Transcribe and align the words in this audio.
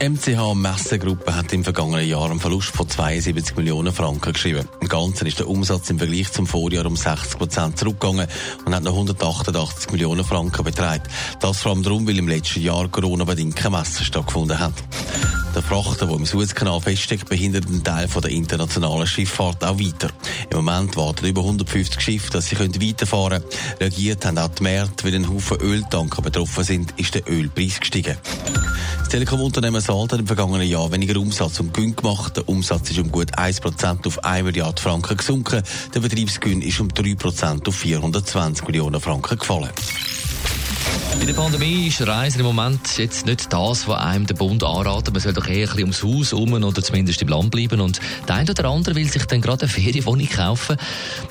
Die 0.00 0.08
MCH 0.08 0.54
Messegruppe 0.54 1.34
hat 1.34 1.52
im 1.52 1.62
vergangenen 1.62 2.06
Jahr 2.06 2.30
einen 2.30 2.40
Verlust 2.40 2.70
von 2.70 2.88
72 2.88 3.56
Millionen 3.56 3.92
Franken 3.92 4.32
geschrieben. 4.32 4.68
Im 4.80 4.88
Ganzen 4.88 5.26
ist 5.26 5.38
der 5.38 5.48
Umsatz 5.48 5.88
im 5.88 5.98
Vergleich 5.98 6.32
zum 6.32 6.46
Vorjahr 6.46 6.86
um 6.86 6.96
60 6.96 7.38
Prozent 7.38 7.78
zurückgegangen 7.78 8.26
und 8.64 8.74
hat 8.74 8.82
noch 8.82 8.92
188 8.92 9.92
Millionen 9.92 10.24
Franken 10.24 10.64
betragen. 10.64 11.04
Das 11.40 11.60
vor 11.60 11.72
allem 11.72 11.82
darum, 11.82 12.06
weil 12.06 12.18
im 12.18 12.28
letzten 12.28 12.62
Jahr 12.62 12.88
Corona-bedingt 12.88 13.56
keine 13.56 13.78
Messe 13.78 14.04
stattgefunden 14.04 14.58
hat. 14.58 14.74
Der 15.54 15.62
Frachter, 15.62 16.06
der 16.06 16.16
im 16.16 16.26
Suezkanal 16.26 16.80
feststeckt, 16.80 17.28
behindert 17.28 17.66
einen 17.66 17.84
Teil 17.84 18.08
der 18.08 18.30
internationalen 18.30 19.06
Schifffahrt 19.06 19.62
auch 19.64 19.78
weiter. 19.78 20.10
Im 20.50 20.64
Moment 20.64 20.96
warten 20.96 21.26
über 21.26 21.42
150 21.42 22.00
Schiffe, 22.00 22.30
dass 22.30 22.46
sie 22.46 22.58
weiterfahren 22.58 23.40
können. 23.40 23.78
Reagiert 23.80 24.26
haben 24.26 24.38
auch 24.38 24.48
die 24.48 24.64
Märkte, 24.64 25.04
weil 25.04 25.14
ein 25.14 25.28
Haufen 25.28 25.60
Öltanker 25.60 26.22
betroffen 26.22 26.64
sind, 26.64 26.94
ist 26.98 27.14
der 27.14 27.28
Ölpreis 27.28 27.78
gestiegen. 27.78 28.16
Telekom-Unternehmen 29.14 29.80
Salt 29.80 30.12
hat 30.12 30.18
im 30.18 30.26
vergangenen 30.26 30.66
Jahr 30.66 30.90
weniger 30.90 31.20
Umsatz 31.20 31.60
und 31.60 31.72
Gewinn 31.72 31.94
gemacht. 31.94 32.36
Der 32.36 32.48
Umsatz 32.48 32.90
ist 32.90 32.98
um 32.98 33.12
gut 33.12 33.38
1% 33.38 34.06
auf 34.08 34.24
1 34.24 34.44
Milliarde 34.44 34.82
Franken 34.82 35.16
gesunken. 35.16 35.62
Der 35.94 36.00
Betriebsgewinn 36.00 36.62
ist 36.62 36.80
um 36.80 36.88
3% 36.88 37.68
auf 37.68 37.76
420 37.76 38.66
Millionen 38.66 39.00
Franken 39.00 39.38
gefallen. 39.38 39.70
In 41.20 41.28
der 41.28 41.34
Pandemie 41.34 41.86
ist 41.86 42.06
Reisen 42.06 42.40
im 42.40 42.46
Moment 42.46 42.98
jetzt 42.98 43.24
nicht 43.24 43.50
das, 43.50 43.88
was 43.88 43.98
einem 43.98 44.26
der 44.26 44.34
Bund 44.34 44.62
anraten. 44.62 45.12
Man 45.12 45.22
soll 45.22 45.32
doch 45.32 45.46
eher 45.46 45.70
ein 45.70 45.76
bisschen 45.76 45.80
ums 45.80 46.02
Haus 46.02 46.32
herum 46.32 46.52
oder 46.52 46.82
zumindest 46.82 47.22
im 47.22 47.28
Land 47.28 47.50
bleiben. 47.50 47.80
Und 47.80 47.98
der 48.28 48.34
eine 48.34 48.50
oder 48.50 48.68
andere 48.68 48.94
will 48.94 49.10
sich 49.10 49.24
dann 49.24 49.40
gerade 49.40 49.62
eine 49.62 49.70
Ferienwohnung 49.70 50.28
kaufen. 50.28 50.76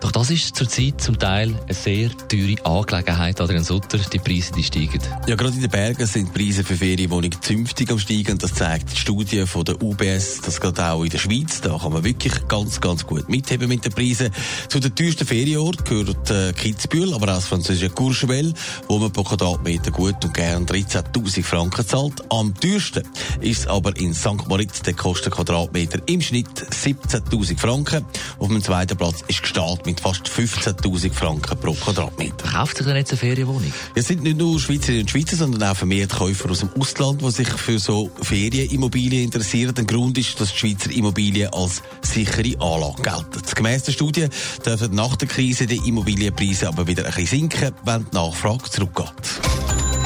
Doch 0.00 0.10
das 0.10 0.30
ist 0.30 0.56
zurzeit 0.56 1.00
zum 1.00 1.18
Teil 1.18 1.54
eine 1.64 1.74
sehr 1.74 2.10
teure 2.28 2.56
Angelegenheit. 2.64 3.38
Adrian 3.38 3.64
Sutter, 3.64 3.98
die 3.98 4.18
Preise 4.18 4.52
die 4.52 4.62
steigen. 4.62 5.00
Ja, 5.26 5.36
gerade 5.36 5.56
in 5.56 5.60
den 5.60 5.70
Bergen 5.70 6.06
sind 6.06 6.34
die 6.34 6.38
Preise 6.38 6.64
für 6.64 6.76
Ferienwohnungen 6.76 7.36
zünftig 7.42 7.90
am 7.90 7.98
steigen. 7.98 8.38
Das 8.38 8.54
zeigt 8.54 8.92
die 8.92 8.96
Studie 8.96 9.46
von 9.46 9.64
der 9.64 9.82
UBS, 9.82 10.40
das 10.40 10.58
geht 10.58 10.80
auch 10.80 11.02
in 11.04 11.10
der 11.10 11.18
Schweiz. 11.18 11.60
Da 11.60 11.76
kann 11.76 11.92
man 11.92 12.02
wirklich 12.02 12.48
ganz, 12.48 12.80
ganz 12.80 13.06
gut 13.06 13.28
mitheben 13.28 13.68
mit 13.68 13.84
den 13.84 13.92
Preisen. 13.92 14.30
Zu 14.68 14.80
den 14.80 14.94
teuersten 14.94 15.26
Ferienort 15.26 15.84
gehört 15.84 16.30
äh, 16.30 16.54
Kitzbühel, 16.54 17.12
aber 17.12 17.28
auch 17.28 17.36
das 17.36 17.46
französische 17.46 17.90
Courchevel, 17.90 18.54
wo 18.88 18.98
man 18.98 19.12
pro 19.12 19.22
Quadratmeter 19.52 19.90
gut 19.90 20.24
und 20.24 20.32
gern 20.32 20.64
13.000 20.64 21.42
Franken 21.42 21.86
zahlt. 21.86 22.22
Am 22.30 22.54
teuersten 22.54 23.02
ist 23.40 23.66
aber 23.68 23.94
in 23.98 24.14
St. 24.14 24.48
Moritz 24.48 24.80
der 24.80 24.94
kostet 24.94 25.34
Quadratmeter 25.34 26.00
im 26.06 26.22
Schnitt 26.22 26.48
17.000 26.48 27.58
Franken. 27.58 28.04
Auf 28.38 28.48
dem 28.48 28.62
zweiten 28.62 28.96
Platz 28.96 29.22
ist 29.28 29.42
Gestalt 29.42 29.84
mit 29.84 30.00
fast 30.00 30.26
15.000 30.26 31.12
Franken 31.12 31.58
pro 31.58 31.74
Quadratmeter. 31.74 32.48
Kauft 32.50 32.78
sich 32.78 32.86
denn 32.86 32.96
jetzt 32.96 33.10
eine 33.10 33.18
Ferienwohnung? 33.18 33.72
Es 33.94 34.08
sind 34.08 34.22
nicht 34.22 34.38
nur 34.38 34.58
Schweizerinnen 34.58 35.02
und 35.02 35.10
Schweizer, 35.10 35.36
sondern 35.36 35.62
auch 35.64 35.76
vermehrt 35.76 36.12
Käufer 36.12 36.50
aus 36.50 36.60
dem 36.60 36.70
Ausland, 36.78 37.20
die 37.20 37.30
sich 37.30 37.48
für 37.48 37.78
so 37.78 38.10
Ferienimmobilien 38.22 39.24
interessieren. 39.24 39.74
Der 39.74 39.84
Grund 39.84 40.16
ist, 40.16 40.40
dass 40.40 40.52
die 40.52 40.58
Schweizer 40.58 40.90
Immobilien 40.92 41.52
als 41.52 41.82
sichere 42.00 42.58
Anlage 42.58 43.02
gelten. 43.02 43.42
Gemäss 43.54 43.82
der 43.82 43.92
Studie 43.92 44.28
dürfen 44.64 44.94
nach 44.94 45.16
der 45.16 45.28
Krise 45.28 45.66
die 45.66 45.86
Immobilienpreise 45.88 46.68
aber 46.68 46.86
wieder 46.86 47.04
ein 47.04 47.12
bisschen 47.12 47.50
sinken, 47.50 47.74
wenn 47.84 48.06
die 48.10 48.16
Nachfrage 48.16 48.70
zurückgeht. 48.70 49.41